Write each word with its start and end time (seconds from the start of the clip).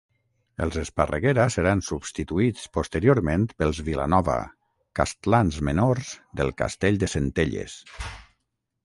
Els 0.65 0.77
Esparreguera 0.83 1.43
seran 1.55 1.83
substituïts 1.87 2.63
posteriorment 2.77 3.45
pels 3.63 3.81
Vilanova, 3.89 4.39
castlans 5.01 5.61
menors 5.69 6.15
del 6.41 6.51
castell 6.63 6.99
de 7.05 7.11
Centelles. 7.15 7.77